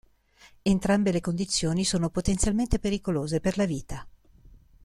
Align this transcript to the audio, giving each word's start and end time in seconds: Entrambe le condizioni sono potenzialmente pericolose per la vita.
Entrambe 0.63 1.11
le 1.11 1.21
condizioni 1.21 1.83
sono 1.85 2.09
potenzialmente 2.09 2.79
pericolose 2.79 3.39
per 3.39 3.55
la 3.57 3.65
vita. 3.67 4.07